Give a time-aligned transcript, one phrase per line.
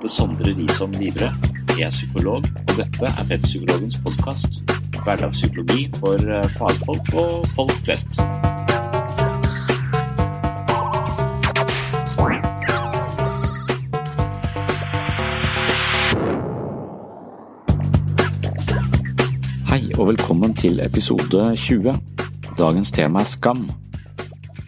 [0.00, 1.32] Heter Sondre Risholm Livre.
[1.78, 2.36] Jeg er psykolog,
[2.68, 4.48] og dette er Webpsykologens podkast.
[5.02, 8.08] Hverdagspsykologi for eh, fagfolk og folk flest.
[19.68, 21.94] Hei og velkommen til episode 20.
[22.58, 23.68] Dagens tema er skam.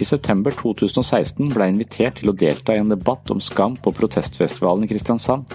[0.03, 3.92] I september 2016 ble jeg invitert til å delta i en debatt om skam på
[3.95, 5.52] protestfestivalen i Kristiansand.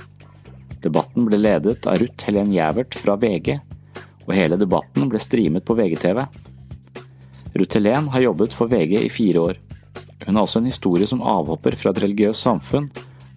[0.86, 3.58] Debatten ble ledet av Ruth Helen Gjævert fra VG,
[4.24, 6.22] og hele debatten ble streamet på VGTV.
[7.60, 9.60] Ruth Helen har jobbet for VG i fire år.
[10.24, 12.88] Hun har også en historie som avhopper fra et religiøst samfunn,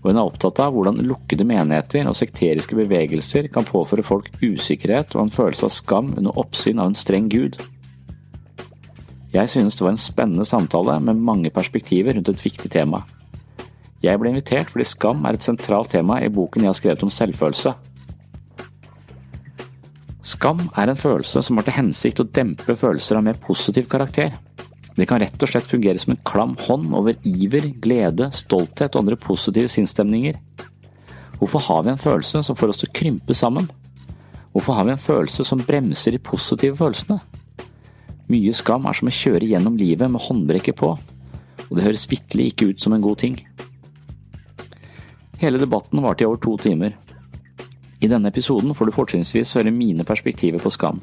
[0.01, 5.17] og hun er opptatt av hvordan lukkede menigheter og sekteriske bevegelser kan påføre folk usikkerhet
[5.17, 7.59] og en følelse av skam under oppsyn av en streng gud.
[9.31, 13.05] Jeg synes det var en spennende samtale med mange perspektiver rundt et viktig tema.
[14.03, 17.13] Jeg ble invitert fordi skam er et sentralt tema i boken jeg har skrevet om
[17.15, 17.75] selvfølelse.
[20.31, 24.35] Skam er en følelse som har til hensikt å dempe følelser av mer positiv karakter.
[24.97, 29.05] Det kan rett og slett fungere som en klam hånd over iver, glede, stolthet og
[29.05, 30.41] andre positive sinnsstemninger.
[31.39, 33.69] Hvorfor har vi en følelse som får oss til å krympe sammen?
[34.53, 37.21] Hvorfor har vi en følelse som bremser de positive følelsene?
[38.31, 42.53] Mye skam er som å kjøre gjennom livet med håndbrekket på, og det høres vitterlig
[42.53, 43.39] ikke ut som en god ting.
[45.41, 46.95] Hele debatten varte i over to timer.
[48.01, 51.01] I denne episoden får du fortrinnsvis høre mine perspektiver på skam.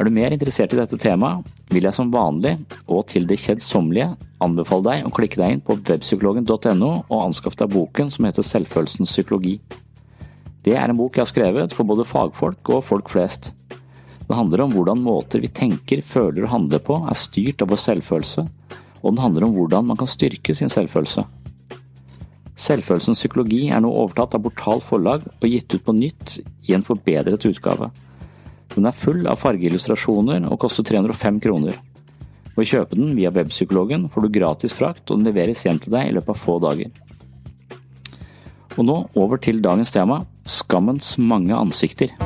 [0.00, 2.56] Er du mer interessert i dette temaet, vil jeg som vanlig,
[2.88, 7.74] og til det kjedsommelige, anbefale deg å klikke deg inn på webpsykologen.no og anskaffe deg
[7.76, 9.58] boken som heter Selvfølelsens psykologi.
[10.64, 13.52] Det er en bok jeg har skrevet for både fagfolk og folk flest.
[14.32, 17.80] Det handler om hvordan måter vi tenker, føler og handler på er styrt av vår
[17.82, 18.44] selvfølelse,
[19.02, 21.26] og den handler om hvordan man kan styrke sin selvfølelse.
[22.56, 26.86] Selvfølelsens psykologi er nå overtatt av Portal Forlag og gitt ut på nytt i en
[26.86, 27.90] forbedret utgave.
[28.72, 31.76] Den er full av fargeillustrasjoner og koster 305 kroner.
[32.56, 35.92] Ved å kjøpe den via webpsykologen får du gratis frakt, og den leveres hjem til
[35.92, 36.88] deg i løpet av få dager.
[38.78, 42.16] Og nå over til dagens tema skammens mange ansikter.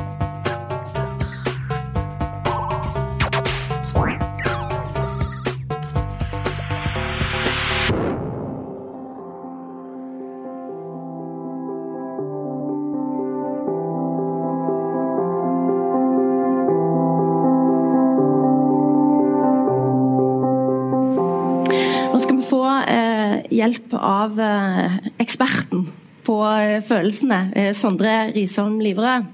[24.17, 25.87] Av eh, eksperten
[26.27, 29.27] på eh, følelsene, eh, Sondre Risholm Livrød.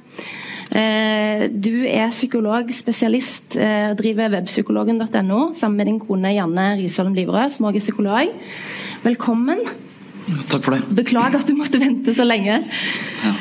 [0.73, 3.57] Eh, du er psykolog, spesialist,
[3.99, 8.35] driver webpsykologen.no sammen med din kone Janne Risholm Livrød, som også er psykolog.
[9.03, 9.65] Velkommen.
[10.49, 10.95] Takk for det.
[10.95, 12.61] Beklager at du måtte vente så lenge.
[13.23, 13.33] Ja.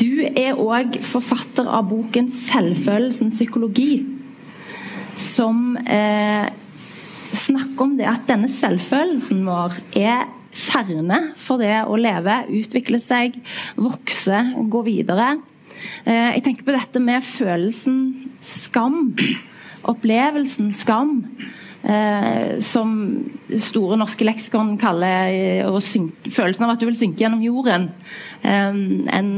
[0.00, 4.04] Du er òg forfatter av boken 'Selvfølelsen psykologi',
[5.36, 5.76] som
[7.50, 10.28] snakker om det at denne selvfølelsen vår er
[10.70, 13.36] kjerne for det å leve, utvikle seg,
[13.78, 15.36] vokse, gå videre.
[16.04, 18.00] Eh, jeg tenker på dette med følelsen
[18.66, 19.14] skam.
[19.90, 21.14] Opplevelsen skam.
[21.80, 22.90] Eh, som
[23.70, 25.30] Store norske leksikon kaller
[25.64, 27.86] eh, synke, følelsen av at du vil synke gjennom jorden.
[28.44, 28.80] Eh,
[29.16, 29.30] en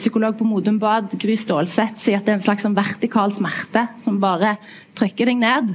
[0.00, 3.86] psykolog på Modum Bad, Gry Stålseth, sier at det er en slags sånn vertikal smerte
[4.02, 4.56] som bare
[4.98, 5.70] trykker deg ned.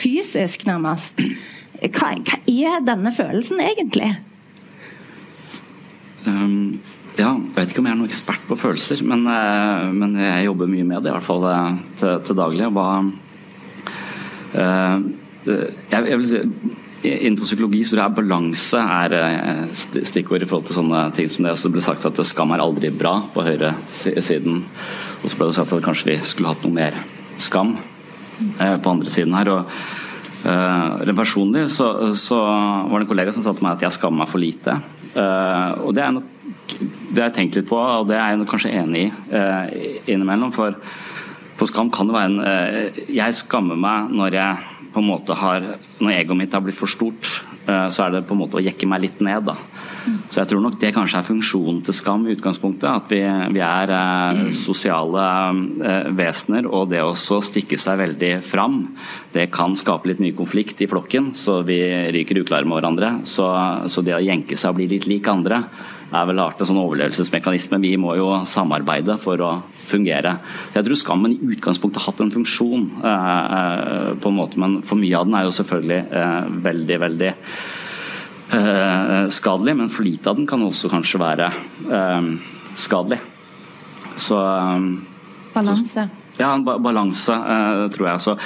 [0.00, 1.24] Fysisk, nærmest.
[1.80, 4.10] Hva, hva, er denne følelsen egentlig?
[6.26, 6.80] Um,
[7.16, 9.24] ja, jeg vet ikke om jeg er noen ekspert på følelser, men,
[9.96, 11.48] men jeg jobber mye med det, i hvert fall
[12.00, 12.68] til, til, daglig.
[12.76, 12.88] Hva,
[14.56, 15.10] uh,
[15.46, 19.14] jeg, jeg, vil si Innenfor psykologi så er balanse er
[20.10, 21.54] stikkord i forhold til sånne ting som det.
[21.56, 24.58] Så det ble sagt at skam er aldri bra på høyresiden.
[25.22, 26.98] Og så ble det sagt at kanskje vi skulle hatt noe mer
[27.40, 27.72] skam
[28.36, 29.48] på andre siden her.
[29.54, 29.72] og
[30.40, 32.36] Uh, personlig så, så,
[32.88, 34.72] var det en kollega som sa til meg at jeg skammer meg for lite.
[35.12, 36.30] Uh, og det er nok
[37.10, 40.54] det har jeg tenkt litt på, og det er jeg kanskje enig i uh, innimellom.
[40.56, 40.78] For
[41.60, 45.36] på skam kan jo være en uh, Jeg skammer meg når jeg på en måte
[45.38, 45.66] har
[46.00, 47.26] Når egoet mitt har blitt for stort,
[47.68, 49.44] uh, så er det på en måte å jekke meg litt ned.
[49.46, 49.54] da.
[50.32, 52.88] Så jeg tror nok det kanskje er funksjonen til skam i utgangspunktet.
[52.88, 53.20] At vi,
[53.54, 54.48] vi er mm.
[54.64, 55.26] sosiale
[56.16, 57.12] vesener, og det å
[57.44, 58.80] stikke seg veldig fram,
[59.36, 61.78] det kan skape litt mye konflikt i flokken, så vi
[62.16, 63.12] ryker uklare med hverandre.
[63.28, 63.46] Så,
[63.92, 65.66] så det å jenke seg og bli litt lik andre
[66.10, 67.78] er vel hardt en sånn overlevelsesmekanisme.
[67.82, 69.50] Vi må jo samarbeide for å
[69.90, 70.36] fungere.
[70.74, 74.82] Jeg tror skammen i utgangspunktet har hatt en funksjon, eh, eh, på en måte, men
[74.82, 79.76] for mye av den er jo selvfølgelig eh, veldig, veldig eh, skadelig.
[79.76, 81.50] Men for lite av den kan også kanskje være
[81.98, 82.32] eh,
[82.86, 83.20] skadelig.
[84.18, 84.90] Så eh,
[85.54, 86.10] Balanse.
[86.38, 87.34] Ja, en ba balanse,
[87.94, 88.20] tror jeg.
[88.24, 88.36] Så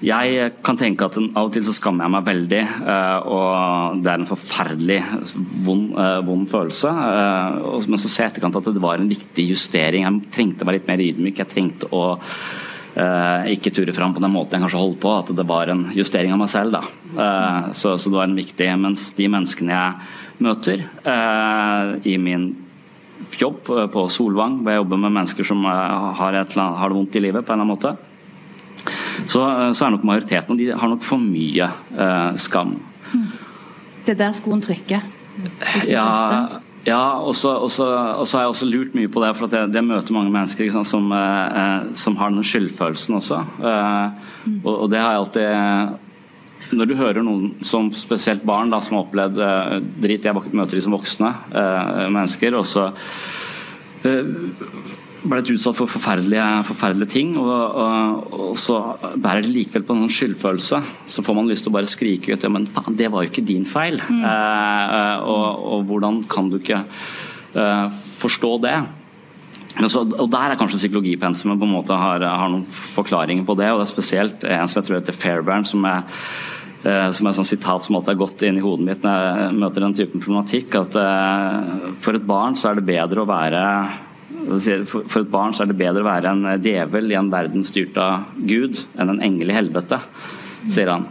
[0.00, 4.08] jeg kan tenke at Av og til så skammer jeg meg veldig, uh, og det
[4.08, 4.98] er en forferdelig
[5.66, 6.92] vond, uh, vond følelse.
[7.84, 10.06] Men så ser jeg etterkant at det var en viktig justering.
[10.06, 11.44] Jeg trengte å være litt mer ydmyk.
[11.44, 12.04] Jeg trengte å
[12.90, 15.12] ikke ture fram på den måten jeg kanskje holdt på.
[15.20, 16.74] At det var en justering av meg selv.
[16.74, 17.70] da.
[17.78, 20.82] Så, så, det var en viktig Mens de menneskene jeg møter
[22.02, 22.48] i min
[23.40, 27.22] jobb på Solvang, hvor jeg jobber med mennesker som har, et, har det vondt i
[27.24, 27.96] livet på en eller annen måte
[29.28, 32.76] så, eh, så er nok majoriteten de har nok for mye eh, skam.
[34.06, 35.06] Det er der skoen trykker?
[35.88, 36.08] Ja,
[36.86, 40.32] ja og så har jeg også lurt mye på det, for jeg, jeg, møter mange
[40.34, 43.42] mennesker sant, som, eh, som, har den skyldfølelsen også.
[43.60, 44.06] Eh,
[44.46, 44.60] mm.
[44.64, 46.08] og, og, det har jeg alltid
[46.72, 50.78] Når du hører noen som spesielt barn da, som har opplevd eh, drit Jeg møter
[50.78, 52.56] de som voksne eh, mennesker.
[52.58, 52.90] og så
[55.20, 58.78] ble utsatt for forferdelige, forferdelige ting, og, og, og, så
[59.20, 60.80] bærer det likevel på en skyldfølelse.
[61.12, 63.32] Så får man lyst til å bare skrike ut ja, men faen, det var jo
[63.32, 64.00] ikke din feil.
[64.00, 64.22] Mm.
[64.24, 68.78] Eh, og, og, hvordan kan du ikke eh, forstå det?
[69.88, 73.70] Så, og Der er kanskje psykologipensumet på en måte har, har, noen forklaringer på det.
[73.70, 76.40] og Det er spesielt en som jeg tror heter Fairbairn, som er eh,
[76.80, 79.84] som er et sitat som alltid har gått inn i hodet mitt når jeg møter
[79.84, 80.76] den typen problematikk.
[80.80, 83.64] At uh, for et barn så er det bedre å være
[84.88, 87.98] for et barn så er det bedre å være en djevel i en verden styrt
[88.00, 89.98] av Gud enn en engel i helvete,
[90.70, 91.08] sier han.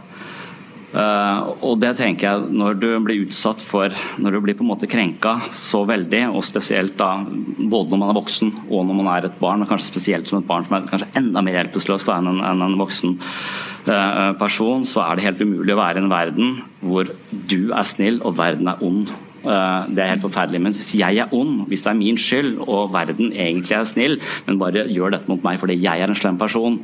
[0.90, 4.70] Uh, og det tenker jeg når du blir utsatt for Når du blir på en
[4.72, 5.36] måte krenka
[5.68, 9.38] så veldig, og spesielt da både når man er voksen og når man er et
[9.38, 12.42] barn, og kanskje spesielt som et barn som er kanskje enda mer hjelpeløst enn en,
[12.42, 16.56] en, en voksen uh, person, så er det helt umulig å være i en verden
[16.82, 19.14] hvor du er snill og verden er ond.
[19.40, 20.60] Eh, det er helt forferdelig.
[20.60, 24.18] Men hvis jeg er ond, hvis det er min skyld, og verden egentlig er snill,
[24.46, 26.80] men bare gjør dette mot meg fordi jeg er en slem person,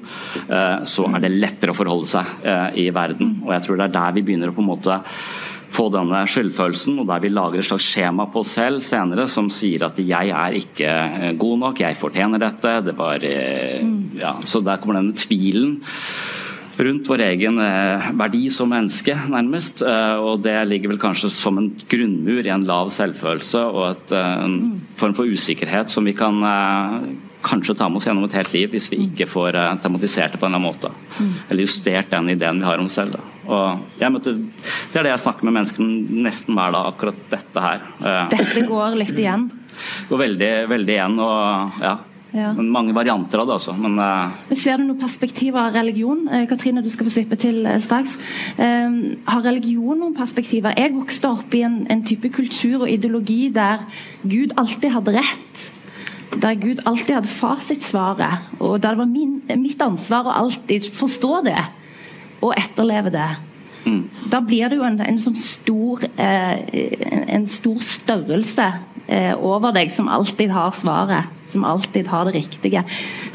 [0.47, 3.41] eh, så er det lettere å forholde seg eh, i verden.
[3.45, 4.99] Og jeg tror det er der vi begynner å på en måte
[5.77, 9.51] få denne skyldfølelsen, og der vi lager et slags skjema på oss selv senere som
[9.53, 14.77] sier at 'jeg er ikke god nok, jeg fortjener dette', det var ja, Så der
[14.79, 15.83] kommer denne tvilen
[16.79, 19.83] rundt vår egen eh, verdi som menneske, nærmest.
[19.83, 24.17] Eh, og det ligger vel kanskje som en grunnmur i en lav selvfølelse og et,
[24.17, 24.59] eh, en
[25.01, 26.43] form for usikkerhet som vi kan
[27.47, 30.49] kanskje ta med oss gjennom et helt liv hvis vi ikke får tematisert det på
[30.49, 30.91] en eller annen måte.
[31.51, 33.21] Eller justert den ideen vi har om oss selv.
[33.47, 35.87] Og jeg møtte, det er det jeg snakker med mennesker
[36.27, 37.87] nesten hver dag, akkurat dette her.
[38.33, 39.49] Dette går litt igjen?
[40.09, 41.19] Går veldig, veldig igjen.
[41.21, 41.97] og ja
[42.37, 42.51] ja.
[42.57, 43.75] Mange varianter av det, altså.
[43.81, 44.57] Men, uh...
[44.63, 46.27] Ser du noe perspektiv av religion?
[46.29, 48.13] Eh, Katrine, du skal få slippe til uh, straks.
[48.59, 50.77] har religion noen perspektiver?
[50.79, 53.87] Jeg vokste opp i en, en, type kultur og ideologi der
[54.23, 55.65] Gud alltid hadde rett.
[56.43, 58.53] Der Gud alltid hadde fasitsvaret.
[58.61, 61.61] Og der det var min, mitt ansvar å alltid forstå det
[62.45, 63.31] og etterleve det.
[63.87, 64.31] mm.
[64.33, 66.57] da blir det jo en, en sånn stor eh,
[67.37, 68.67] en stor størrelse
[69.07, 71.36] eh, over deg som alltid har svaret.
[71.53, 72.83] Som alltid har det riktige.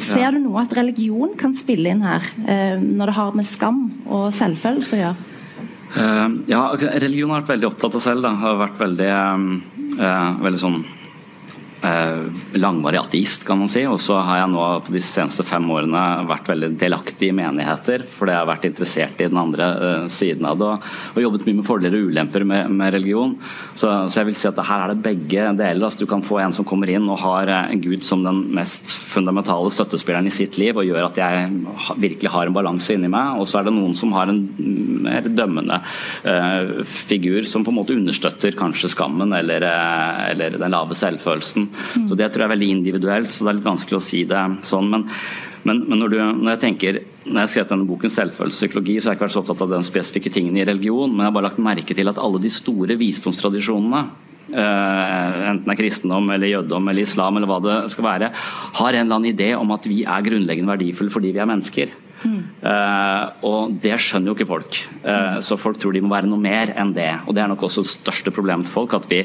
[0.05, 0.31] Ser ja.
[0.31, 4.33] du noe at religion kan spille inn her, eh, når det har med skam og
[4.39, 5.27] selvfølelse å gjøre?
[5.91, 6.61] Uh, ja,
[7.03, 8.23] religion har vært veldig opptatt av selv.
[8.23, 8.31] Da.
[8.39, 9.11] Har vært veldig,
[9.99, 11.00] uh, veldig sånn Eh,
[11.81, 13.81] langvarig ateist, kan man si.
[13.89, 18.05] Og så har jeg nå på de seneste fem årene vært veldig delaktig i menigheter,
[18.17, 20.71] fordi jeg har vært interessert i den andre uh, siden av det.
[21.15, 23.33] Og, jobbet mye med fordeler og ulemper med, med religion.
[23.73, 25.87] Så, så, jeg vil si at her er det begge deler.
[25.87, 28.95] Altså, du kan få en som kommer inn og har uh, gud som den mest
[29.15, 31.49] fundamentale støttespilleren i sitt liv, og gjør at jeg
[32.01, 33.41] virkelig har en balanse inni meg.
[33.41, 34.43] Og så er det noen som har en
[35.07, 39.65] mer dømmende uh, figur som på en måte understøtter kanskje skammen eller,
[40.29, 41.70] eller den lave selvfølelsen.
[41.71, 42.07] Mm.
[42.09, 44.41] Så Det tror jeg er veldig individuelt, så det er litt vanskelig å si det
[44.69, 44.89] sånn.
[44.91, 45.05] Men,
[45.63, 49.09] men, men når, du, når, jeg tenker, når jeg har skrevet denne boken 'Selvfølelsespsykologi', så
[49.09, 51.37] har jeg ikke vært så opptatt av den spesifikke tingen i religion, men jeg har
[51.37, 54.03] bare lagt merke til at alle de store visdomstradisjonene
[54.51, 58.31] Uh, enten det er kristendom eller jødedom eller islam eller hva det skal være,
[58.75, 61.93] har en eller annen idé om at vi er grunnleggende verdifulle fordi vi er mennesker.
[62.21, 64.77] Uh, og det skjønner jo ikke folk.
[65.01, 67.09] Uh, så folk tror de må være noe mer enn det.
[67.25, 69.23] Og det er nok også det største problemet til folk, at vi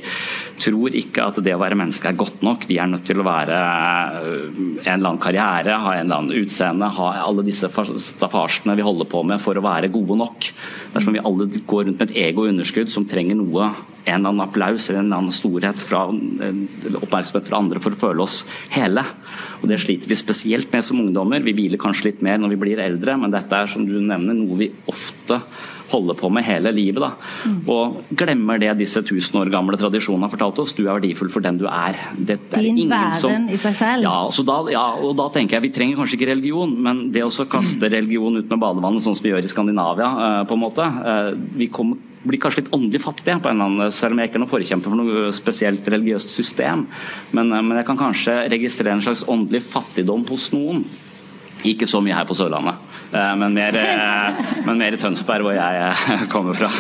[0.65, 2.65] tror ikke at det å være menneske er godt nok.
[2.71, 6.45] Vi er nødt til å være uh, en eller annen karriere, ha en eller annen
[6.45, 7.69] utseende, ha alle disse
[8.15, 10.49] staffasjene vi holder på med for å være gode nok.
[10.49, 13.75] Det er som om vi alle går rundt med et ego-underskudd som trenger noe
[14.07, 18.01] en eller annen applaus eller en eller annen storhet fra oppmerksomhet fra andre for å
[18.01, 18.37] føle oss
[18.71, 19.03] hele.
[19.61, 21.43] Og Det sliter vi spesielt med som ungdommer.
[21.43, 24.37] Vi hviler kanskje litt mer når vi blir eldre, men dette er som du nevner,
[24.37, 25.41] noe vi ofte
[25.91, 27.03] holder på med hele livet.
[27.03, 27.13] da.
[27.47, 27.59] Mm.
[27.71, 30.75] Og glemmer det disse tusen år gamle tradisjonene har fortalt oss.
[30.75, 32.01] Du er verdifull for den du er.
[32.19, 34.07] Det er Din væren i seg selv.
[34.07, 34.17] Ja,
[34.51, 37.93] da, ja, og da tenker jeg vi trenger kanskje ikke religion, men det å kaste
[37.93, 40.83] religion ut med badevannet, sånn som vi gjør i Skandinavia, uh, på en måte.
[40.83, 44.31] Uh, vi kommer blir kanskje litt åndelig fattige, på en eller annen, selv om jeg
[44.31, 46.87] ikke er noen forkjemper for noe spesielt religiøst system.
[47.31, 50.85] Men, eh, men, jeg kan kanskje registrere en slags åndelig fattigdom hos noen.
[51.65, 52.75] Ikke så mye her på Sørlandet,
[53.13, 55.95] eh, men mer, eh, men mer i Tønsberg, hvor jeg
[56.35, 56.71] kommer fra.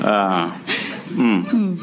[1.16, 1.44] mm.
[1.52, 1.78] mm.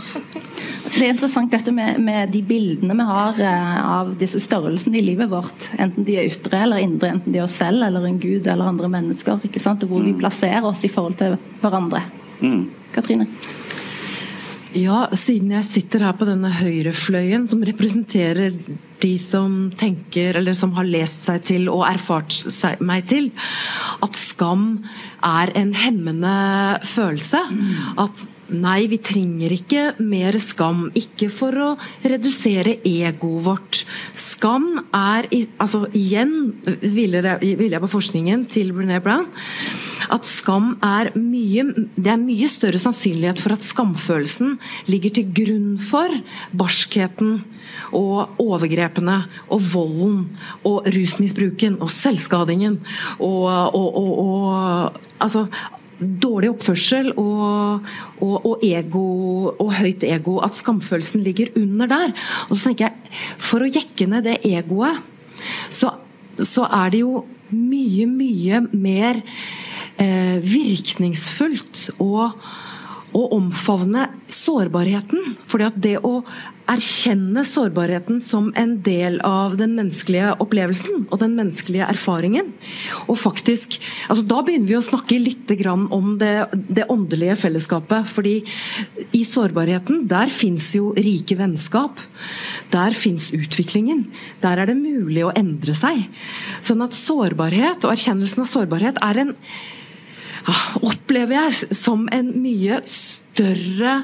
[0.88, 5.03] Det er interessant dette med, med de bildene vi har eh, av disse størrelsene i
[5.03, 5.67] livet vårt.
[5.77, 8.71] Enten de er ytre eller indre, enten de er oss selv eller en gud eller
[8.71, 9.41] andre mennesker.
[9.43, 9.83] ikke sant?
[9.83, 10.07] Og hvor mm.
[10.09, 12.05] vi plasserer oss i forhold til hverandre.
[12.39, 12.63] Mm.
[12.95, 13.27] Katrine?
[14.77, 18.53] Ja, siden jeg sitter her på denne høyrefløyen som representerer
[19.01, 23.31] de som tenker, eller som har lest seg til og erfart seg, meg til,
[24.05, 24.67] at skam
[25.25, 26.34] er en hemmende
[26.96, 27.43] følelse.
[27.51, 27.77] Mm.
[28.05, 30.86] At Nei, vi trenger ikke mer skam.
[30.96, 31.74] Ikke for å
[32.07, 33.79] redusere egoet vårt.
[34.31, 35.27] Skam er
[35.60, 39.27] altså Igjen hviler jeg på forskningen til Brené Brown.
[40.14, 44.58] At skam er mye Det er mye større sannsynlighet for at skamfølelsen
[44.92, 46.14] ligger til grunn for
[46.58, 47.42] barskheten
[47.96, 49.18] og overgrepene
[49.54, 50.22] og volden
[50.68, 52.80] og rusmisbruken og selvskadingen
[53.20, 53.44] og,
[53.76, 55.46] og, og, og altså
[55.98, 57.86] dårlig oppførsel og,
[58.22, 59.06] og, og, ego,
[59.58, 62.14] og høyt ego, at skamfølelsen ligger under der.
[62.50, 63.16] Og så tenker jeg,
[63.50, 65.02] For å jekke ned det egoet,
[65.78, 65.96] så,
[66.54, 67.24] så er det jo
[67.54, 69.22] mye, mye mer
[69.98, 72.32] eh, virkningsfullt å
[73.16, 74.08] å omfavne
[74.44, 75.36] sårbarheten.
[75.48, 76.20] fordi at det å
[76.68, 82.51] erkjenne sårbarheten som en del av den menneskelige opplevelsen og den menneskelige erfaringen.
[83.08, 83.77] Og faktisk,
[84.10, 85.54] altså Da begynner vi å snakke litt
[85.92, 88.12] om det, det åndelige fellesskapet.
[88.13, 88.44] fordi
[89.13, 91.98] i sårbarheten, der fins jo rike vennskap.
[92.72, 94.08] Der fins utviklingen.
[94.42, 96.10] Der er det mulig å endre seg.
[96.68, 99.36] Sånn at sårbarhet og erkjennelsen av sårbarhet er en
[100.82, 104.00] opplever jeg som en mye større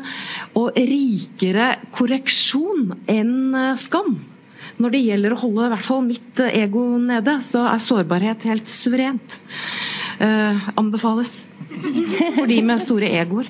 [0.59, 4.17] og rikere korreksjon enn eh, skam.
[4.81, 8.45] Når det gjelder å holde i hvert fall mitt eh, ego nede, så er sårbarhet
[8.49, 9.39] helt suverent.
[10.21, 11.31] Uh, anbefales.
[12.37, 13.47] For de med store egoer.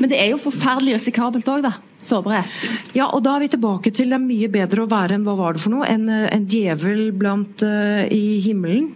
[0.00, 1.74] Men det er jo forferdelig risikabelt òg, da.
[2.08, 2.54] Sårbarhet.
[2.96, 5.36] Ja, og da er vi tilbake til det er mye bedre å være enn hva
[5.38, 8.94] var det for noe, en, en djevel blant uh, i himmelen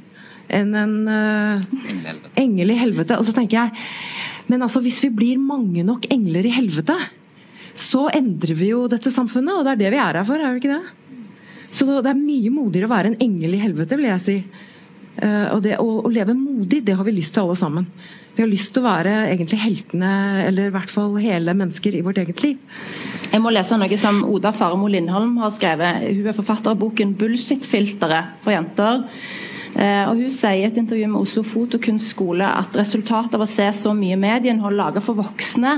[0.56, 1.64] enn en uh,
[2.40, 3.18] engel i helvete.
[3.18, 3.86] Og så tenker jeg
[4.50, 6.96] Men altså, hvis vi blir mange nok engler i helvete,
[7.90, 10.56] så endrer vi jo dette samfunnet, og det er det vi er her for, er
[10.56, 11.28] vi ikke det?
[11.76, 14.36] Så det er mye modigere å være en engel i helvete, vil jeg si.
[15.20, 17.86] Uh, og det å, å, leve modig, det har vi lyst til alle sammen.
[18.34, 20.10] Vi har lyst til å være egentlig heltene,
[20.46, 22.58] eller i hvert fall hele mennesker i vårt eget liv.
[23.30, 26.06] Jeg må lese noe som Oda Faremo Lindholm har skrevet.
[26.16, 29.04] Hun er forfatter av boken 'Bullshit-filteret for jenter'.
[29.76, 33.68] Eh, og Hun sier i et intervju med Oslo Fotokunstskole at resultatet av å se
[33.82, 35.74] så mye medieinnhold laget for voksne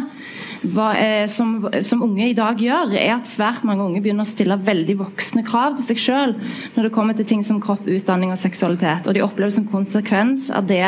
[0.64, 1.54] eh, som,
[1.88, 5.44] som, unge i dag gjør, er at svært mange unge begynner å stille veldig voksne
[5.49, 6.37] krav til seg sjøl
[6.76, 9.06] når det kommer til ting som kropp, utdanning og seksualitet.
[9.06, 10.87] Og de opplever som konsekvens av det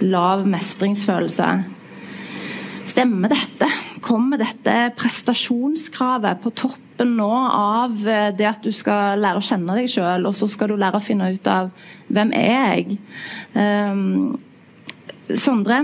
[0.00, 1.50] lav mestringsfølelse.
[3.00, 3.66] Stemmer dette?
[4.04, 9.76] Kommer dette prestasjonskravet på toppen nå av eh, det at du skal lære å kjenne
[9.78, 11.70] deg sjøl, og så skal du lære å finne ut av
[12.12, 12.98] hvem er jeg?
[13.56, 14.36] Um,
[15.46, 15.80] Sondre,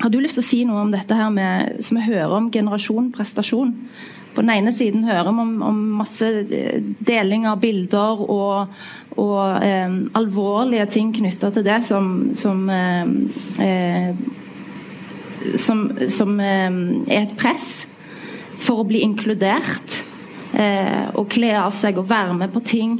[0.00, 2.50] har du lyst til å si noe om dette her med, som vi hører om
[2.50, 3.70] generasjon prestasjon?
[4.34, 8.80] På den ene siden hører vi om, om masse eh, deling av bilder og,
[9.22, 13.20] og eh, alvorlige ting knytta til det som, som eh,
[13.68, 14.40] eh
[15.66, 15.84] som,
[16.18, 16.70] som eh,
[17.08, 17.66] er et press
[18.64, 19.96] for å bli inkludert.
[20.54, 22.98] Eh, og kle av seg og være med på ting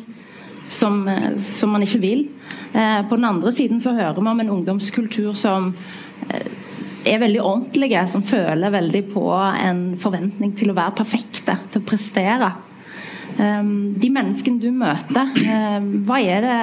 [0.81, 2.31] som, eh, som man ikke vil.
[2.75, 5.69] på den andre siden så hører vi om en ungdomskultur som
[7.07, 11.87] er veldig ordentlige, som føler veldig på en forventning til å være perfekte, til å
[11.87, 12.53] prestere.
[13.39, 15.31] de menneskene du møter,
[16.03, 16.59] hva er det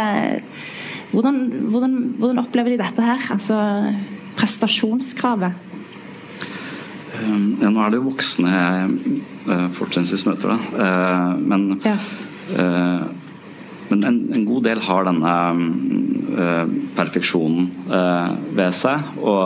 [1.13, 1.39] hvordan,
[1.71, 3.31] hvordan, hvordan opplever de dette her?
[3.31, 3.57] Altså
[4.35, 5.70] prestasjonskravet?
[7.21, 8.93] Ja, nå er det jo voksne jeg
[9.45, 10.57] uh, fortrinnsvis møter, da.
[10.73, 11.95] Uh, men, ja.
[12.55, 13.03] uh,
[13.91, 15.35] men en, en, god del har denne
[16.95, 17.65] perfeksjonen
[18.55, 18.97] ved seg.
[19.19, 19.43] Og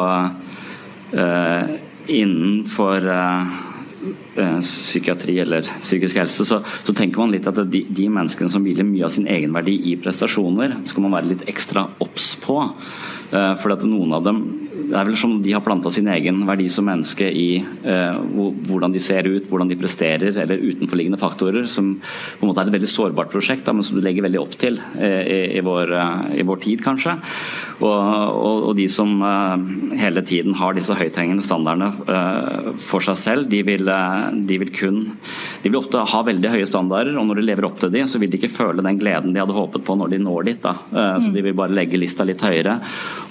[2.14, 3.08] innenfor
[4.36, 8.86] psykiatri eller psykisk helse, så, så, tenker man litt at de, de, menneskene som hviler
[8.86, 12.60] mye av sin egenverdi i prestasjoner, skal man være litt ekstra obs på.
[13.34, 14.44] For at noen av dem
[14.76, 18.18] det er vel som de har planta sin egen verdi som menneske i eh,
[18.68, 22.70] hvordan de ser ut, hvordan de presterer, eller utenforliggende faktorer, som på en måte er
[22.70, 25.64] et veldig sårbart prosjekt, da, men som du legger veldig opp til eh, i, i,
[25.66, 27.16] vår, eh, i, vår, tid, kanskje.
[27.80, 29.66] Og, og, og de som eh,
[30.02, 34.74] hele tiden har disse høythengende standardene eh, for seg selv, de vil, eh, de vil,
[34.76, 35.02] kun
[35.64, 38.22] De vil ofte ha veldig høye standarder, og når de lever opp til de, så
[38.22, 40.62] vil de ikke føle den gleden de hadde håpet på når de når dit.
[40.62, 40.76] da.
[41.24, 42.78] Så de vil bare legge lista litt høyere,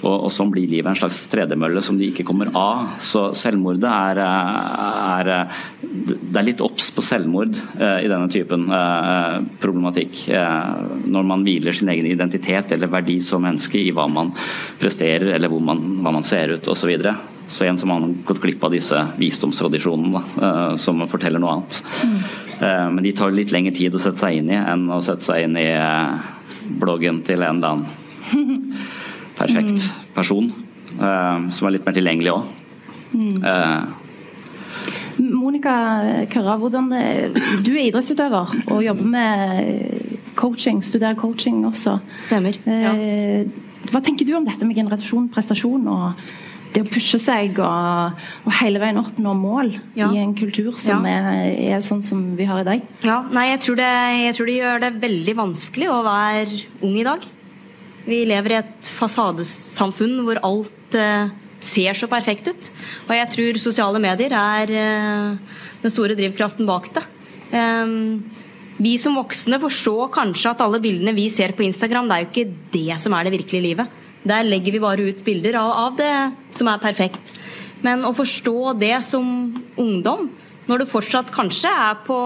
[0.01, 2.95] og, og sånn blir livet en slags tredemølle som de ikke kommer av.
[3.11, 5.31] Så selvmordet er, er
[5.81, 10.23] Det er litt obs på selvmord uh, i denne typen uh, problematikk.
[10.29, 14.33] Uh, når man hviler sin egen identitet eller verdi som menneske i hva man
[14.81, 16.91] presterer eller man, hva man ser ut osv.
[16.95, 17.15] Så,
[17.55, 21.77] så igjen så har man gått glipp av disse visdomstradisjonene som forteller noe annet.
[22.05, 22.95] Mm.
[22.95, 25.45] men de tar litt lengre tid å sette seg inn i enn å sette seg
[25.45, 25.67] inn i
[26.81, 28.63] bloggen til en eller annen
[29.39, 29.91] perfekt mm.
[30.15, 30.49] person.
[30.95, 32.49] Uh, som er litt mer tilgjengelig òg.
[33.15, 33.37] Mm.
[33.43, 34.03] Uh,
[35.25, 35.75] Monica
[36.31, 36.89] Kørra, hvordan
[37.63, 41.97] du er idrettsutøver og jobber med coaching, studerer coaching også.
[42.27, 42.57] Stemmer.
[42.67, 42.91] Ja.
[43.91, 46.25] Hva tenker du om dette med generasjon, prestasjon og
[46.75, 50.09] det å pushe seg og, og hele veien oppnå mål ja.
[50.11, 51.21] i en kultur som ja.
[51.45, 52.83] er, er, sånn som vi har i dag?
[53.05, 53.91] Ja, nei, jeg tror, det,
[54.25, 57.27] jeg tror det gjør det veldig vanskelig å være ung i dag.
[58.05, 61.33] Vi lever i et fasadesamfunn hvor alt uh,
[61.73, 62.71] ser så perfekt ut.
[63.07, 67.05] Og jeg tror sosiale medier er uh, den store drivkraften bak det.
[67.55, 68.21] Um,
[68.77, 72.31] vi som voksne forstår kanskje at alle bildene vi ser på Instagram, det er jo
[72.31, 74.01] ikke det som er det virkelige livet.
[74.25, 76.11] Der legger vi bare ut bilder av, det
[76.57, 77.29] som er perfekt.
[77.85, 79.27] Men å forstå det som
[79.79, 80.27] ungdom,
[80.65, 82.17] når du fortsatt kanskje er på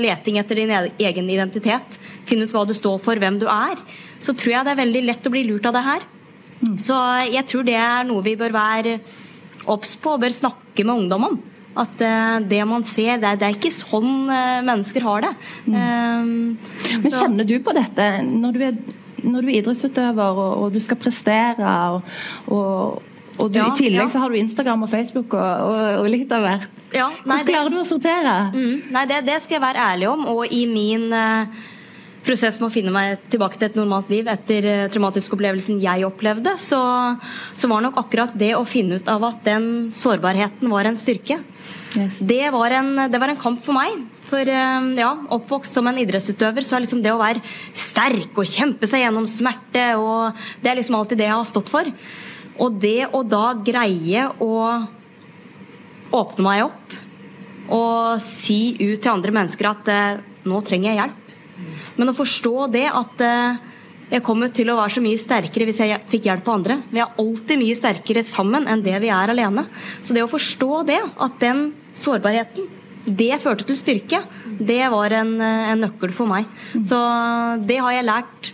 [0.00, 3.76] leting etter din egen identitet, finne ut hva du står for, hvem du er,
[4.22, 6.08] så tror jeg det er veldig lett å bli lurt av det her.
[6.62, 6.76] Mm.
[6.86, 6.98] Så
[7.32, 8.98] jeg tror det er noe vi bør være
[9.70, 11.38] obs på og bør snakke med ungdom om.
[11.82, 15.30] At uh, det man ser, det er, det er ikke sånn uh, mennesker har det.
[15.64, 15.78] Mm.
[15.78, 18.76] Um, Men kjenner du på dette når du er,
[19.22, 22.12] når du er idrettsutøver og, og, du skal prestere og,
[22.52, 23.08] og
[23.40, 24.10] og du, ja, i tillegg ja.
[24.12, 26.80] så har du Instagram og Facebook og, og, og litt av hvert.
[26.92, 28.34] Ja, Hvordan klarer du å sortere?
[28.52, 30.26] Mm, nei, det, det, skal jeg være ærlig om.
[30.34, 31.62] Og i min uh,
[32.26, 36.06] prosess med å finne meg tilbake til et normalt liv etter traumatisk traumatiske opplevelsen jeg
[36.06, 36.80] opplevde, så,
[37.58, 41.40] så, var nok akkurat det å finne ut av at den sårbarheten var en styrke.
[41.92, 42.16] Yes.
[42.20, 44.00] Det, var en, det, var en, kamp for meg.
[44.30, 47.42] For uh, ja, oppvokst som en idrettsutøver, så er liksom det å være
[47.90, 51.72] sterk og kjempe seg gjennom smerte, og det er liksom alltid det jeg har stått
[51.72, 51.92] for.
[52.62, 54.52] Og det å da greie å
[56.12, 57.00] åpne meg opp
[57.72, 61.21] og si ut til andre mennesker at eh, nå trenger jeg hjelp.
[61.98, 63.60] Men å forstå det at eh,
[64.12, 66.78] jeg kommer til å være så mye sterkere hvis jeg fikk hjelp av andre.
[66.92, 69.66] Vi er alltid mye sterkere sammen enn det vi er alene.
[70.04, 71.70] Så det å forstå det, at den
[72.02, 72.68] sårbarheten,
[73.02, 74.20] det førte til styrke,
[74.62, 76.50] det var en, en nøkkel for meg.
[76.86, 76.98] Så
[77.66, 78.52] det har jeg lært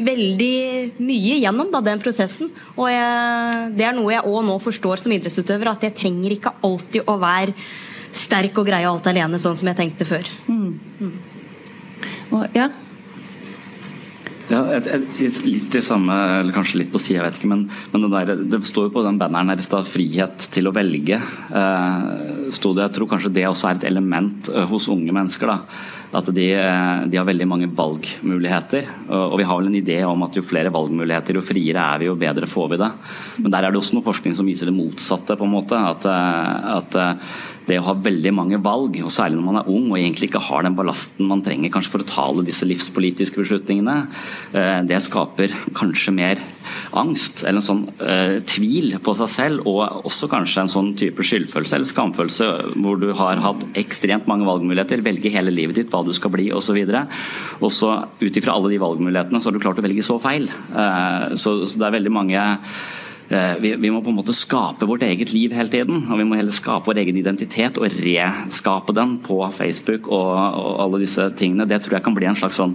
[0.00, 2.50] veldig mye gjennom da, den prosessen.
[2.76, 6.54] Og jeg, det er noe jeg òg nå forstår som idrettsutøver, at jeg trenger ikke
[6.66, 7.56] alltid å være
[8.24, 10.30] sterk og greie alt alene, sånn som jeg tenkte før.
[10.48, 10.70] Mm.
[10.98, 11.12] Mm.
[12.30, 12.68] Og, ja,
[14.50, 17.50] ja, et, et, litt det samme, eller kanskje litt på sida, jeg vet ikke.
[17.52, 17.60] Men,
[17.92, 20.74] men det, der, det, står jo på den banneren her i stad 'frihet til å
[20.74, 21.20] velge'.
[21.60, 22.08] Eh,
[22.50, 25.46] det, Jeg tror kanskje det også er et element uh, hos unge mennesker.
[25.46, 25.60] da,
[26.10, 28.88] At de, uh, de, har veldig mange valgmuligheter.
[29.08, 32.10] Og, vi har vel en idé om at jo flere valgmuligheter, jo friere er vi,
[32.10, 32.90] jo bedre får vi det.
[33.38, 35.38] Men der er det også noe forskning som viser det motsatte.
[35.38, 37.00] på en måte, At, uh, at
[37.70, 40.42] det å ha veldig mange valg, og særlig når man er ung og egentlig ikke
[40.42, 43.96] har den ballasten man trenger kanskje for å tale disse livspolitiske beslutningene,
[44.52, 46.40] eh, det skaper kanskje mer
[46.96, 51.22] angst eller en sånn uh, tvil på seg selv, og også kanskje en sånn type
[51.26, 52.48] skyldfølelse eller skamfølelse
[52.82, 56.78] hvor du har hatt ekstremt mange valgmuligheter, velge hele livet ditt du skal bli osv.
[57.60, 60.48] Og så ut ifra alle de valgmulighetene så har du klart å velge så feil.
[60.72, 62.48] Uh, så, så det er veldig mange
[63.30, 66.08] Eh, vi, vi, må på en måte skape vårt eget liv hele tiden.
[66.10, 70.80] Og vi må heller skape vår egen identitet og reskape den på Facebook og, og
[70.82, 71.68] alle disse tingene.
[71.70, 72.74] Det tror jeg kan bli en slags sånn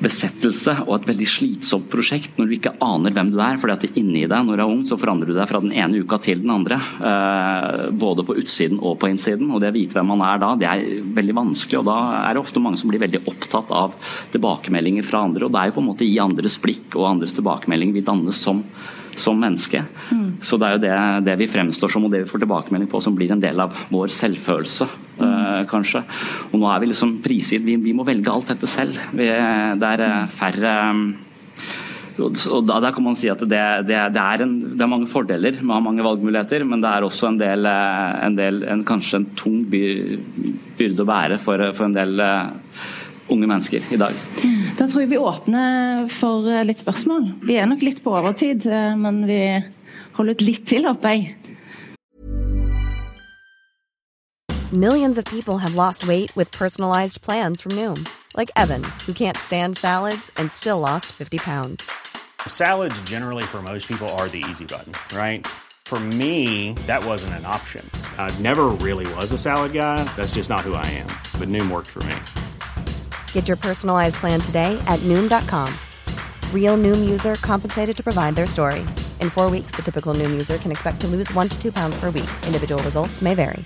[0.00, 3.58] besettelse og et veldig slitsomt prosjekt når du ikke aner hvem du er.
[3.60, 6.00] fordi at inni deg når du er ung, så forandrer du deg fra den ene
[6.00, 6.78] uka til den andre.
[7.10, 9.50] Eh, både på utsiden og på innsiden.
[9.50, 11.82] Og det å vite hvem man er da, det er veldig vanskelig.
[11.82, 13.98] Og da er det ofte mange som blir veldig opptatt av
[14.32, 15.46] tilbakemeldinger fra andre.
[15.46, 18.40] Og det er jo på en måte i andres blikk og andres tilbakemelding vi dannes
[18.44, 18.64] som
[19.18, 19.82] som menneske.
[20.10, 20.26] Mm.
[20.46, 23.00] Så det er jo det, det, vi fremstår som og det vi får tilbakemelding på
[23.04, 25.24] som blir en del av vår selvfølelse, mm.
[25.26, 26.04] øh, kanskje.
[26.50, 28.96] Og nå er vi liksom prisgitt vi, vi, må velge alt dette selv.
[29.16, 31.04] Vi, det er uh, færre um,
[32.20, 35.08] og da, Der kan man si at det, det, det, er en, det, er mange
[35.12, 38.58] fordeler med å ha mange valgmuligheter, men det er også en del, eh, en del
[38.68, 42.20] en, kanskje en tung byrde å bære for, for en del
[43.30, 44.16] unge mennesker i dag.
[44.78, 47.28] Da tror jeg vi åpner for eh, litt spørsmål.
[47.46, 49.42] Vi er nok litt på overtid, eh, men vi
[50.16, 51.36] holder ut litt til, håper jeg.
[54.72, 58.06] Millions of people have lost weight with personalized plans from Noom.
[58.36, 61.90] Like Evan, who can't stand salads and still lost 50 pounds.
[62.46, 65.44] Salads generally for most people are the easy button, right?
[65.86, 67.84] For me, that wasn't an option.
[68.16, 70.04] I never really was a salad guy.
[70.14, 71.08] That's just not who I am.
[71.40, 72.14] But Noom worked for me.
[73.32, 75.74] Get your personalized plan today at noom.com.
[76.54, 78.86] Real noom user compensated to provide their story.
[79.20, 81.98] In four weeks, the typical noom user can expect to lose one to two pounds
[81.98, 82.30] per week.
[82.46, 83.64] Individual results may vary.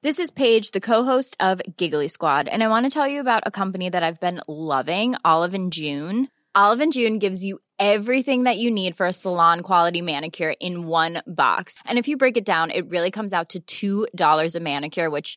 [0.00, 3.42] This is Paige, the co-host of Giggly Squad, and I want to tell you about
[3.46, 6.28] a company that I've been loving, Olive and June.
[6.54, 10.86] Olive and June gives you everything that you need for a salon quality manicure in
[10.86, 11.78] one box.
[11.84, 15.36] And if you break it down, it really comes out to $2 a manicure, which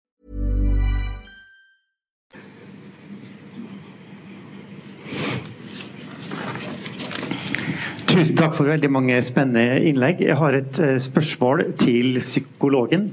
[8.11, 10.19] Tusen takk for veldig mange spennende innlegg.
[10.25, 13.07] Jeg har et uh, spørsmål til psykologen.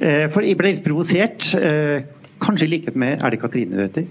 [0.00, 2.00] Uh, for jeg ble litt provosert, uh,
[2.40, 4.10] kanskje i likhet med Er det Katrine du heter?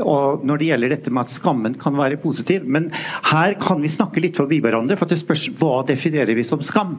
[0.00, 2.62] og når det gjelder dette med at skammen kan være positiv.
[2.64, 6.62] Men her kan vi snakke litt forbi hverandre, for det spørs hva definerer vi som
[6.64, 6.94] skam.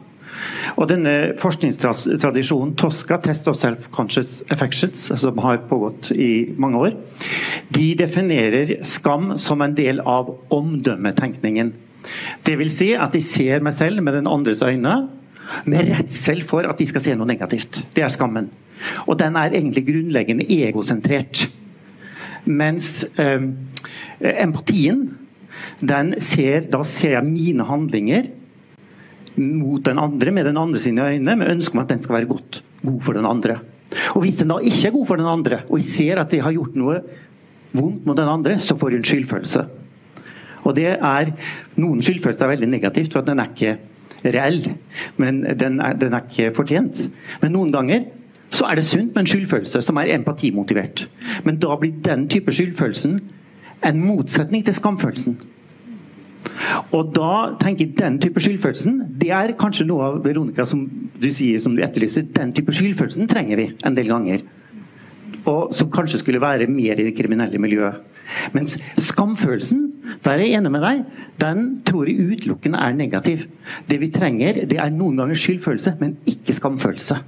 [0.76, 6.98] Og denne forskningstradisjonen TOSCA, Test of Self-Conscious Affections, som har pågått i mange år,
[7.74, 11.72] de definerer skam som en del av omdømmetenkningen.
[12.46, 14.96] Det vil si at de ser meg selv med den andres øyne,
[15.68, 17.80] med redsel for at de skal se noe negativt.
[17.94, 18.50] Det er skammen.
[19.06, 21.42] Og den er egentlig grunnleggende egosentrert.
[22.46, 22.86] Mens
[23.20, 23.48] eh,
[24.42, 25.02] empatien,
[25.82, 28.30] den ser, da ser jeg mine handlinger
[29.36, 32.30] mot den andre med den andre sine øyne, med ønske om at den skal være
[32.30, 33.60] godt, god for den andre.
[34.14, 36.42] Og Hvis den da ikke er god for den andre, og jeg ser at jeg
[36.42, 36.98] har gjort noe
[37.72, 39.64] vondt mot den andre, så får hun skyldfølelse.
[40.62, 41.32] Og det er
[41.76, 43.76] Noen skyldfølelse er veldig negativt, for den er ikke
[44.24, 44.60] reell.
[45.18, 46.98] Men den er, den er ikke fortjent.
[47.42, 48.04] Men noen ganger
[48.52, 51.06] så er det sunt med en skyldfølelse som er empatimotivert.
[51.44, 53.18] Men da blir den type skyldfølelsen
[53.88, 55.38] en motsetning til skamfølelsen.
[56.92, 60.82] Og da tenker jeg den type skyldfølelsen Det er kanskje noe av Veronica som
[61.22, 62.26] du sier, som du etterlyser.
[62.34, 64.42] Den type skyldfølelsen trenger vi en del ganger.
[65.48, 68.00] Og som kanskje skulle være mer i det kriminelle miljøet.
[68.54, 68.74] Mens
[69.08, 69.80] skamfølelsen,
[70.24, 71.00] der er jeg enig med deg,
[71.42, 73.46] den tror jeg utelukkende er negativ.
[73.90, 77.18] Det vi trenger, det er noen ganger skyldfølelse, men ikke skamfølelse.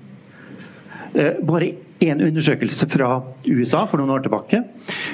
[1.14, 1.72] Eh, bare
[2.02, 3.08] en undersøkelse fra
[3.46, 4.60] USA for noen år tilbake,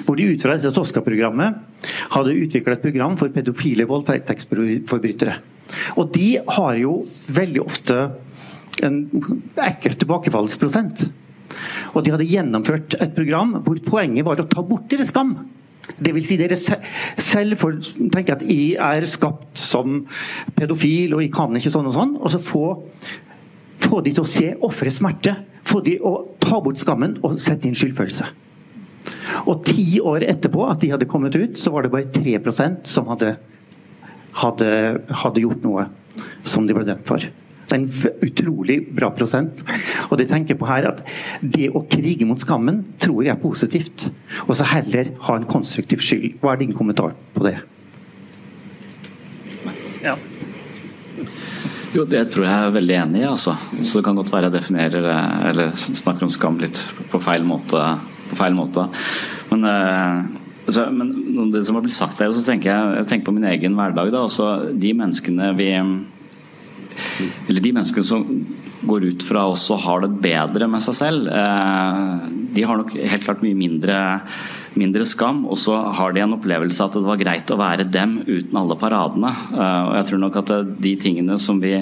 [0.07, 5.37] hvor de ut fra dette Tosca-programmet hadde utvikla et program for pedofile voldtektsforbrytere.
[6.01, 6.95] Og de har jo
[7.29, 7.99] veldig ofte
[8.87, 9.03] en
[9.61, 11.05] ekkel tilbakefallsprosent.
[11.95, 15.35] Og de hadde gjennomført et program hvor poenget var å ta bort deres skam.
[15.99, 17.79] Det vil si dere selv får
[18.15, 20.05] tenke at jeg er skapt som
[20.55, 22.17] pedofil og jeg kan ikke sånn og sånn.
[22.21, 22.65] Og så få,
[23.89, 25.35] få de til å se offerets smerte
[25.69, 28.29] få de å ta bort skammen og sette inn skyldfølelse.
[29.49, 33.09] Og ti år etterpå at de hadde kommet ut, så var det bare 3% som
[33.13, 33.35] hadde,
[34.43, 34.71] hadde,
[35.23, 35.87] hadde gjort noe
[36.49, 37.25] som de ble dømt for.
[37.71, 39.61] Det er en utrolig bra prosent.
[40.09, 41.05] Og det tenker på her at
[41.43, 44.09] det å krige mot skammen tror jeg er positivt.
[44.49, 46.41] Og så heller ha en konstruktiv skyld.
[46.43, 47.61] Hva er din kommentar på det?
[50.03, 50.17] Ja.
[51.95, 53.29] Jo, det tror jeg er veldig enig i.
[53.31, 53.55] altså.
[53.83, 56.79] Så det kan godt være jeg definerer eh, eller snakker om skam litt
[57.11, 57.87] på feil måte.
[58.31, 58.87] På feil måte.
[59.51, 59.67] Men,
[60.67, 63.51] altså, men det som har blitt sagt der, så tenker jeg, jeg tenker på min
[63.51, 64.13] egen hverdag.
[64.15, 65.71] da, altså De menneskene vi
[67.49, 68.25] Eller de menneskene som
[68.81, 72.95] går ut fra oss og har det bedre med seg selv, eh, de har nok
[72.97, 73.99] helt klart mye mindre
[74.79, 75.45] mindre skam.
[75.51, 78.79] Og så har de en opplevelse at det var greit å være dem uten alle
[78.81, 79.33] paradene.
[79.55, 81.77] Eh, og jeg tror nok at de tingene som vi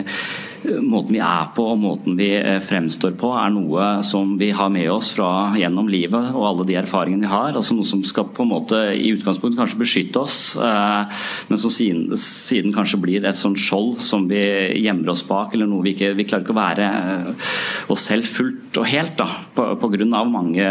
[0.64, 4.70] måten vi er på og måten vi eh, fremstår på, er noe som vi har
[4.72, 7.55] med oss fra gjennom livet og alle de erfaringene vi har.
[7.55, 11.20] altså Noe som skal på en måte i utgangspunktet kanskje beskytte oss, eh,
[11.51, 14.42] men som siden, siden kanskje blir et sånt skjold som vi
[14.83, 17.48] gjemmer oss bak, eller noe vi ikke Vi klarer ikke å være eh,
[17.92, 20.64] oss selv fullt og helt da, på, på grunn av mange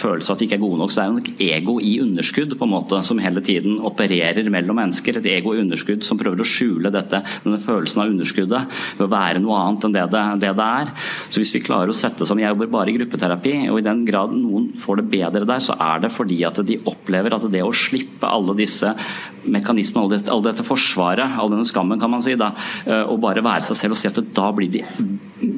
[0.00, 0.92] følelser at vi ikke er gode nok.
[0.92, 4.78] Så det er nok ego i underskudd på en måte som hele tiden opererer mellom
[4.80, 5.18] mennesker.
[5.20, 9.10] Et ego i underskudd som prøver å skjule dette, denne følelsen av underskuddet ved å
[9.12, 10.92] være noe annet enn det det, det det, er.
[11.30, 14.02] Så hvis vi klarer å sette som Jeg jobber bare i gruppeterapi, og i den
[14.08, 17.62] grad noen får det bedre der, så er det fordi at de opplever at det
[17.64, 18.90] å slippe alle disse
[19.44, 22.52] mekanismene, all dette, all dette forsvaret, all denne skammen, kan man si, da,
[22.84, 24.84] eh, og bare være seg selv og si at da blir de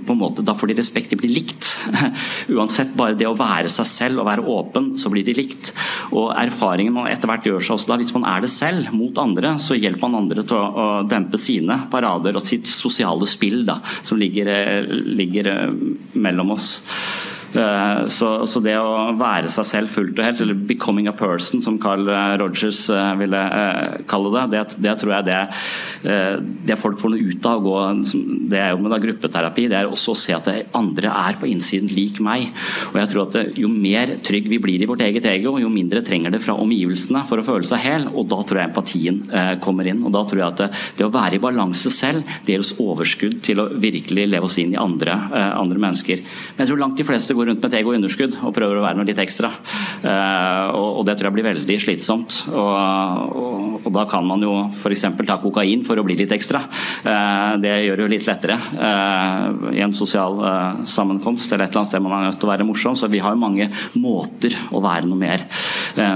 [0.06, 1.68] på en måte, da får de respekt, de blir likt.
[2.54, 5.70] Uansett, bare det å være seg selv og være åpen, så blir de likt.
[6.12, 9.22] Og erfaringen man etter hvert gjør seg også da, hvis man er det selv mot
[9.22, 13.78] andre, så hjelper man andre til å, dempe sine parader og sitt sosiale spill da,
[14.08, 15.80] som ligger, eh, ligger eh,
[16.14, 16.70] mellom oss.
[17.56, 21.62] Eh, så, så, det å være seg selv fullt og helt, eller 'becoming a person',
[21.64, 23.42] som Carl eh, Rogers eh, ville
[24.10, 25.40] kalle det, det, det tror jeg det,
[26.68, 27.56] det folk får noe ut av.
[27.56, 27.76] å gå,
[28.50, 31.48] Det er jo med da, gruppeterapi, det er også å se at andre er på
[31.48, 32.50] innsiden lik meg.
[32.92, 36.02] Og jeg tror at Jo mer trygg vi blir i vårt eget ego, jo mindre
[36.04, 38.08] trenger det fra omgivelsene for å føle seg hel.
[38.12, 39.22] og Da tror jeg empatien
[39.64, 40.02] kommer inn.
[40.04, 43.40] og Da tror jeg at det, å være i balanse selv, det gir oss overskudd
[43.46, 46.22] til å virkelig leve oss inn i andre, andre mennesker.
[46.56, 48.98] Men jeg tror langt de fleste går rundt med et ego-underskudd og prøver å være
[48.98, 49.50] noe litt ekstra.
[50.02, 52.34] Uh, og, det tror jeg blir veldig slitsomt.
[52.50, 52.72] Og,
[53.40, 55.06] og, og da kan man jo f.eks.
[55.26, 56.62] ta kokain for å bli litt ekstra.
[57.06, 60.38] Uh, det gjør det jo litt lettere uh, i en sosial
[60.92, 62.98] sammenkomst eller et eller annet sted man er nødt til å være morsom.
[62.98, 65.44] Så vi har jo mange måter å være noe mer,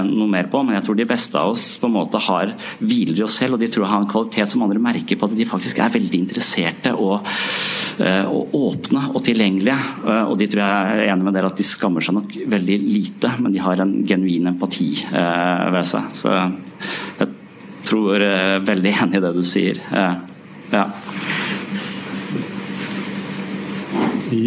[0.07, 0.61] noe mer på.
[0.65, 3.57] Men jeg tror de beste av oss på en måte har hviler i oss selv,
[3.57, 5.93] og de tror jeg har en kvalitet som andre merker på at de faktisk er
[5.93, 7.27] veldig interesserte og,
[8.01, 9.77] og åpne og tilgjengelige.
[10.27, 13.53] og de tror jeg enig med dere at de skammer seg nok veldig lite, men
[13.53, 16.19] de har en genuin empati eh, ved seg.
[16.21, 16.35] Så
[17.21, 17.29] jeg
[17.89, 19.81] tror eh, veldig enig i det du sier.
[19.91, 20.15] Eh,
[20.71, 20.85] ja.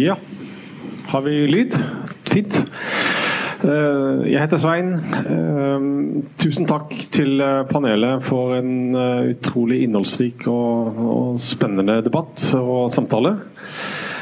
[0.09, 0.17] ja.
[1.11, 1.77] Har vi lyd?
[2.31, 2.57] Fint.
[3.65, 4.89] Eh, jeg heter Svein.
[4.99, 5.85] Eh,
[6.41, 8.97] tusen takk til eh, panelet for en
[9.31, 13.35] utrolig innholdsrik og, og spennende debatt og samtale.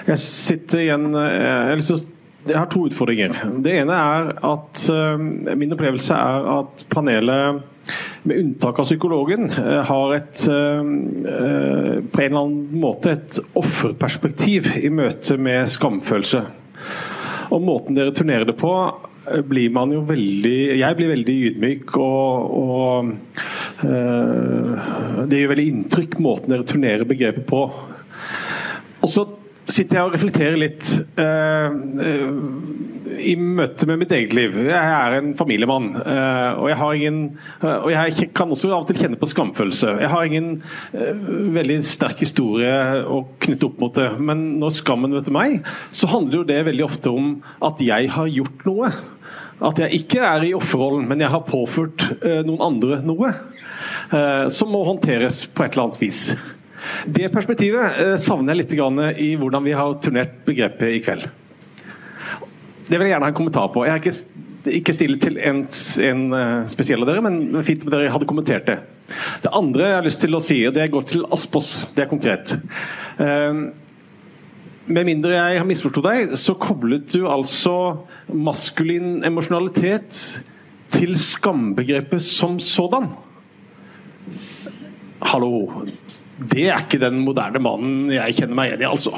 [0.04, 2.13] Jeg sitter igjen Jeg har lyst til å
[2.48, 3.36] jeg har to utfordringer.
[3.64, 5.22] Det ene er at uh,
[5.58, 7.70] Min opplevelse er at panelet,
[8.24, 14.70] med unntak av psykologen, uh, har et uh, på en eller annen måte et offerperspektiv
[14.80, 16.44] i møte med skamfølelse.
[17.54, 18.72] Og måten dere turnerer det på,
[19.48, 26.18] blir man jo veldig Jeg blir veldig ydmyk, og, og øh, det gjør veldig inntrykk
[26.24, 27.62] måten dere turnerer begrepet på.
[29.04, 29.26] Og så
[29.72, 30.84] sitter jeg og reflekterer litt
[31.20, 31.70] uh,
[33.24, 34.56] i møte med mitt eget liv.
[34.68, 37.20] Jeg er en familiemann, og jeg, ingen,
[37.62, 39.94] og jeg kan også av og til kjenne på skamfølelse.
[40.02, 40.50] Jeg har ingen
[41.56, 42.74] veldig sterk historie
[43.06, 45.62] å knytte opp mot det, men når skammen møter meg,
[45.96, 48.92] så handler jo det veldig ofte om at jeg har gjort noe.
[49.64, 52.04] At jeg ikke er i offerrollen, men jeg har påført
[52.48, 53.32] noen andre noe
[54.58, 56.26] som må håndteres på et eller annet vis.
[57.06, 61.28] Det perspektivet eh, savner jeg litt i hvordan vi har turnert begrepet i kveld.
[62.88, 63.86] Det vil jeg gjerne ha en kommentar på.
[63.88, 64.42] Jeg er ikke,
[64.80, 65.64] ikke stille til en,
[66.08, 68.80] en, eh, spesiell av dere, men fint om dere hadde kommentert det.
[69.44, 71.72] Det andre jeg har lyst til å si, det går til Aspås.
[71.96, 72.54] Det er konkret.
[73.20, 73.72] Uh,
[74.88, 77.76] med mindre jeg har misforstått deg, så koblet du altså
[78.32, 80.16] maskulin emosjonalitet
[80.96, 83.12] til skambegrepet som sådan.
[85.24, 85.86] Hallo.
[86.38, 89.18] Det er ikke den moderne mannen jeg kjenner meg igjen i, altså.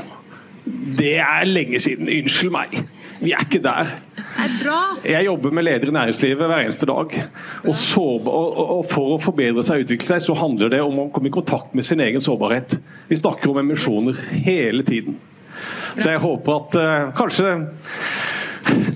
[0.99, 2.09] Det er lenge siden.
[2.09, 2.73] Unnskyld meg.
[3.21, 3.93] Vi er ikke der.
[5.05, 7.13] Jeg jobber med ledere i næringslivet hver eneste dag.
[7.63, 8.33] Og, sårbar,
[8.65, 11.35] og, For å forbedre seg og utvikle seg, så handler det om å komme i
[11.35, 12.75] kontakt med sin egen sårbarhet.
[13.07, 15.19] Vi snakker om emisjoner hele tiden.
[15.95, 17.53] Så jeg håper at uh, kanskje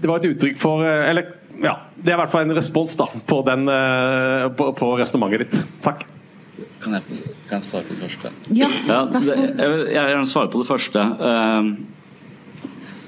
[0.01, 1.29] det var et uttrykk for uh, Eller
[1.63, 5.47] ja, det er i hvert fall en respons da, på, den, uh, på, på resonnementet
[5.47, 5.69] ditt.
[5.85, 6.03] Takk.
[6.79, 7.01] Kan jeg,
[7.49, 8.31] kan jeg svare på det første?
[8.55, 11.05] Ja, ja det, jeg, jeg vil gjerne svare på det første.
[11.19, 11.71] Uh,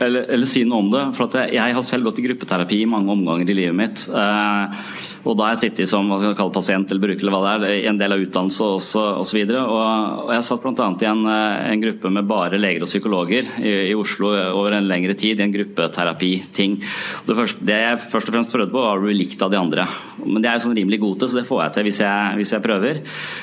[0.01, 1.03] eller, eller, si noe om det.
[1.17, 4.03] for jeg, jeg, har selv gått i gruppeterapi i mange omganger i livet mitt.
[4.07, 4.81] Eh,
[5.21, 7.69] og da har jeg sittet som hva skal kalle pasient eller bruker eller hva det
[7.69, 8.95] er, en del av utdannelse osv.
[9.21, 9.43] og så.
[9.61, 9.81] Og,
[10.25, 10.87] og jeg satt bl.a.
[10.89, 15.13] i en, en, gruppe med bare leger og psykologer i, i, Oslo over en lengre
[15.19, 16.79] tid, i en gruppeterapiting.
[17.27, 17.37] Det,
[17.67, 19.85] det jeg først og fremst prøvde på, var å bli likt av de andre.
[20.25, 22.39] Men det er jeg sånn rimelig god til, så det får jeg til hvis jeg,
[22.39, 23.01] hvis jeg prøver.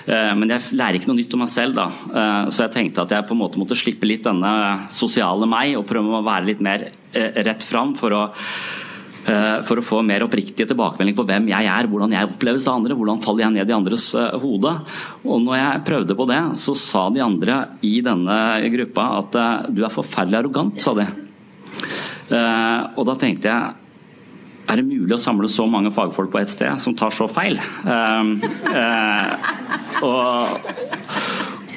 [0.08, 1.86] Eh, men jeg lærer ikke noe nytt om meg selv da.
[2.08, 4.52] Eh, så jeg tenkte at jeg på en måte måtte slippe litt denne
[4.98, 8.22] sosiale meg og prøve å være litt mer uh, rett fram for å
[9.28, 12.78] Eh, for å få mer oppriktige tilbakemelding på hvem jeg er, hvordan jeg oppleves av
[12.78, 14.72] andre, hvordan faller jeg ned i andres eh, hode.
[15.26, 18.38] Og når jeg prøvde på det, så sa de andre i denne
[18.76, 21.08] gruppa at eh, du er forferdelig arrogant, sa de.
[22.28, 23.62] Og da tenkte jeg
[24.68, 27.56] er det mulig å samle så mange fagfolk på ett sted som tar så feil?
[30.04, 30.58] og,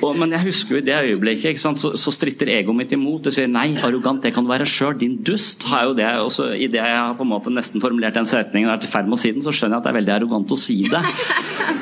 [0.02, 3.24] og, men jeg husker jo i det øyeblikket så, så, stritter egoet mitt imot.
[3.26, 4.96] Det sier nei, arrogant, det kan du være sjøl.
[5.00, 5.62] Din dust.
[5.70, 8.70] har jo det, også I det jeg har på en måte nesten formulert den setningen
[8.70, 10.16] og er i ferd med å si den, så skjønner jeg at det er veldig
[10.16, 11.04] arrogant å si det.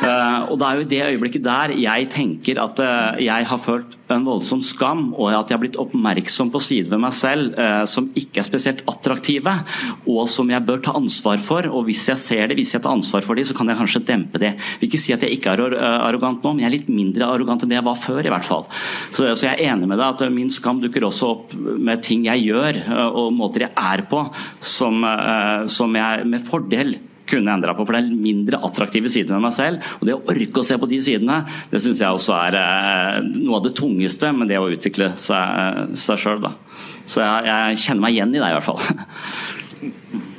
[0.04, 3.64] uh, og det er jo i det øyeblikket der jeg tenker at uh, jeg har
[3.66, 7.58] følt en voldsom skam, og at jeg har blitt oppmerksom på sider ved meg selv
[7.60, 9.56] eh, som ikke er spesielt attraktive,
[10.10, 11.68] og som jeg bør ta ansvar for.
[11.72, 14.04] Og hvis jeg ser det, hvis jeg tar ansvar for det, så kan jeg kanskje
[14.08, 14.42] dempe.
[14.44, 17.30] Jeg vil ikke si at jeg ikke er arrogant nå, men jeg er litt mindre
[17.30, 18.66] arrogant enn det jeg var før i hvert fall.
[19.12, 22.26] Så, så, jeg er enig med deg at min skam dukker også opp med ting
[22.30, 24.24] jeg gjør, eh, og måter jeg er på,
[24.78, 26.98] som, eh, som jeg med fordel
[27.30, 29.90] kunne endra på, for det er mindre attraktive sider ved meg selv.
[30.00, 31.38] Og det å orke å se på de sidene,
[31.72, 35.96] det syns jeg også er eh, noe av det tungeste med det å utvikle seg,
[36.10, 36.56] sjøl, da.
[37.10, 38.82] Så jeg, jeg, kjenner meg igjen i deg, i hvert fall.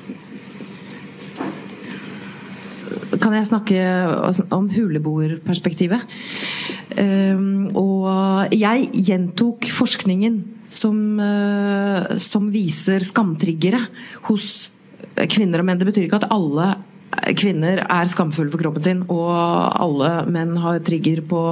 [3.21, 3.81] Kan jeg snakke
[4.55, 6.01] om huleboerperspektivet?
[6.95, 10.41] Um, og jeg gjentok forskningen
[10.79, 13.83] som, uh, som viser skamtriggere
[14.29, 14.47] hos
[15.29, 15.81] kvinner og menn.
[15.81, 16.71] Det betyr ikke at alle
[17.39, 21.43] kvinner er skamfulle for kroppen sin, og alle menn har trigger på,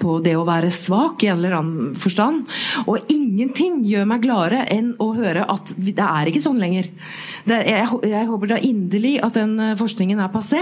[0.00, 2.44] på, det å være svak i en eller annen forstand.
[2.86, 6.90] Og ingenting gjør meg gladere enn å høre at det er ikke sånn lenger.
[7.48, 10.60] Det, jeg, jeg, håper da inderlig at den eh, forskningen er passé,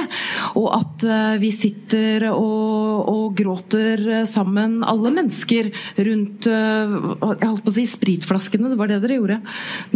[0.59, 5.73] og at uh, vi sitter og, og, gråter sammen, alle mennesker,
[6.07, 8.71] rundt uh, jeg holdt på å si spritflaskene.
[8.71, 9.41] Det var det dere gjorde.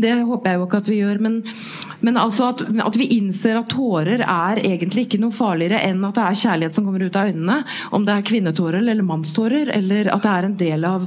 [0.00, 1.22] Det håper jeg jo ikke at vi gjør.
[1.22, 1.38] Men,
[2.02, 6.02] men altså at, at vi innser at tårer er er egentlig ikke noe farligere enn
[6.06, 7.56] at det er kjærlighet som kommer ut av øynene.
[7.96, 11.06] Om det er kvinnetårer eller mannstårer, eller at det er en del av,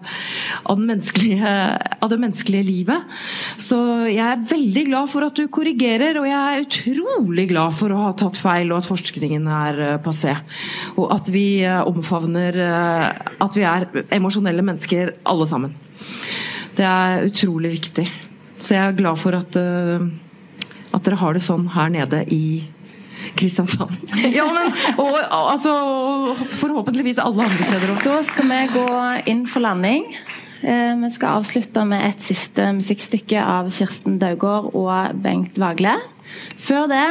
[0.74, 3.16] av, av, det menneskelige livet.
[3.68, 3.80] Så
[4.12, 8.02] jeg er veldig glad for at du korrigerer, og jeg er utrolig glad for å
[8.08, 10.36] ha tatt feil, og at forskningen er uh, passé.
[10.98, 13.08] Og at vi uh, omfavner uh,
[13.44, 15.76] at vi er emosjonelle mennesker, alle sammen.
[16.78, 18.08] Det er utrolig viktig.
[18.64, 19.56] Så jeg er glad for at,
[20.96, 22.44] at dere har det sånn her nede i
[23.40, 23.98] Kristiansand.
[24.38, 24.72] ja, men,
[25.02, 25.74] og, altså,
[26.62, 28.10] forhåpentligvis alle andre steder også.
[28.10, 28.88] Da skal vi gå
[29.34, 30.08] inn for landing.
[30.64, 35.98] Eh, vi skal avslutte med et siste musikkstykke av Kirsten Daugård og Bengt Vagle.
[36.68, 37.08] Før det,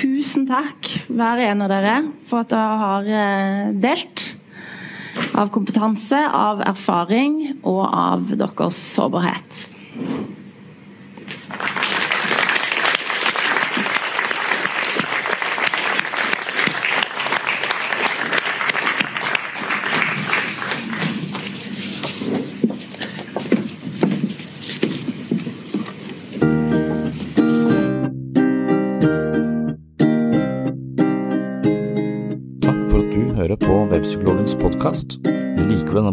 [0.00, 1.96] tusen takk hver en av dere
[2.30, 4.26] for at dere har eh, delt
[5.38, 9.66] av kompetanse, av erfaring og av deres sårbarhet.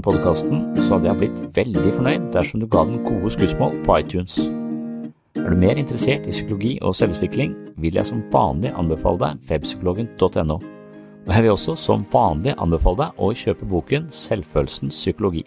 [0.07, 4.39] Podkasten, så hadde jeg blitt veldig fornøyd dersom du ga den gode skussmål på iTunes.
[5.35, 10.59] Er du mer interessert i psykologi og selvutvikling, vil jeg som vanlig anbefale deg webpsykologen.no.
[11.27, 15.43] Og jeg vil også som vanlig anbefale deg å kjøpe boken Selvfølelsens psykologi.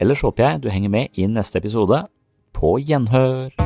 [0.00, 2.04] Ellers håper jeg du henger med i neste episode.
[2.52, 3.65] På gjenhør!